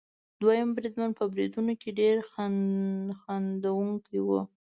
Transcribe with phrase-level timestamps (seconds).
[0.41, 2.15] دوهم بریدمن په بریتونو کې ډېر
[3.21, 4.41] خندوونکی وو.